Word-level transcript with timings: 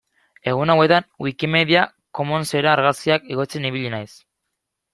Egun 0.51 0.71
hauetan 0.73 1.05
Wikimedia 1.25 1.83
Commonsera 2.21 2.73
argazkiak 2.73 3.31
igotzen 3.37 3.71
ibili 3.73 3.95
naiz. 3.97 4.11